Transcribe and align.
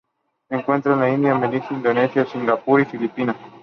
Se 0.49 0.55
encuentra 0.55 0.93
en 0.93 0.99
la 0.99 1.11
India, 1.11 1.35
Malasia, 1.35 1.63
Indonesia, 1.77 2.25
Singapur 2.25 2.81
y 2.81 2.85
Filipinas. 2.85 3.35